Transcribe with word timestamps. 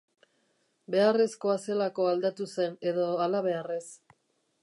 Beharrezkoa 0.95 1.57
zelako 1.65 2.09
aldatu 2.13 2.49
zen 2.55 2.75
edo 2.93 3.07
halabeharrez. 3.27 3.85